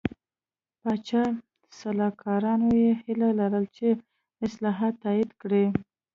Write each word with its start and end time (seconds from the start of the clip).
پاچا 0.81 1.23
او 1.35 1.41
سلاکارانو 1.79 2.69
یې 2.83 2.91
هیله 3.03 3.29
لرله 3.39 3.67
چې 3.77 3.87
اصلاحات 4.45 4.93
تایید 5.03 5.31
کړي. 5.41 5.65